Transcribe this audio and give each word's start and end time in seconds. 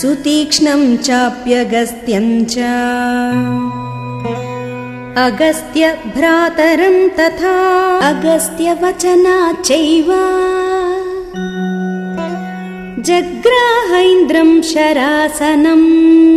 सुतीक्ष्णम् 0.00 0.96
अगस्त्य 5.24 5.98
भ्रातरं 6.16 7.08
तथा। 7.08 7.98
अगस्त्यवचना 7.98 9.52
चैव। 9.52 10.06
शरासनम्। 14.62 16.29